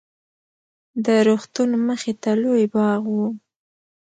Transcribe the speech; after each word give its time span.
د 1.05 1.07
روغتون 1.27 1.69
مخې 1.87 2.13
ته 2.21 2.31
لوى 2.41 2.65
باغ 2.73 3.01
و. 3.15 3.17